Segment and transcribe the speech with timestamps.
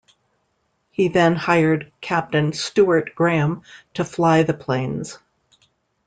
[0.89, 3.61] He then hired Captain Stuart Graham
[3.93, 5.19] to fly the planes.